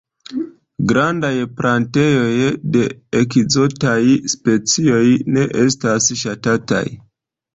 Grandaj 0.91 1.33
plantejoj 1.59 2.47
de 2.77 2.81
ekzotaj 3.19 4.01
specioj 4.35 5.03
ne 5.35 5.45
estas 5.67 6.09
ŝatataj. 6.23 6.83